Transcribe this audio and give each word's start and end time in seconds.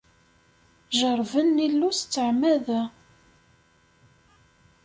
Jeṛṛben 0.97 1.63
Illu 1.67 1.91
s 1.99 1.99
ttɛemda. 2.01 2.81